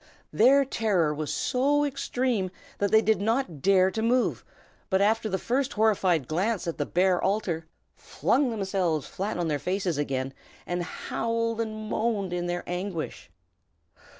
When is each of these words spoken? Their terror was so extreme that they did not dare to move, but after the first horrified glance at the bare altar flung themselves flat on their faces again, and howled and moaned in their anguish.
Their 0.33 0.65
terror 0.65 1.13
was 1.13 1.31
so 1.31 1.85
extreme 1.85 2.49
that 2.79 2.89
they 2.89 3.03
did 3.03 3.21
not 3.21 3.61
dare 3.61 3.91
to 3.91 4.01
move, 4.01 4.43
but 4.89 4.99
after 4.99 5.29
the 5.29 5.37
first 5.37 5.73
horrified 5.73 6.27
glance 6.27 6.65
at 6.65 6.79
the 6.79 6.87
bare 6.87 7.21
altar 7.21 7.67
flung 7.95 8.49
themselves 8.49 9.05
flat 9.05 9.37
on 9.37 9.47
their 9.47 9.59
faces 9.59 9.99
again, 9.99 10.33
and 10.65 10.81
howled 10.81 11.61
and 11.61 11.87
moaned 11.87 12.33
in 12.33 12.47
their 12.47 12.63
anguish. 12.65 13.29